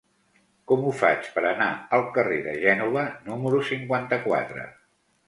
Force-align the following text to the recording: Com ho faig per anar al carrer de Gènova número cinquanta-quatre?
Com 0.69 0.85
ho 0.85 0.93
faig 1.01 1.27
per 1.35 1.43
anar 1.49 1.67
al 1.97 2.05
carrer 2.15 2.39
de 2.47 2.55
Gènova 2.63 3.05
número 3.29 3.61
cinquanta-quatre? 3.69 4.65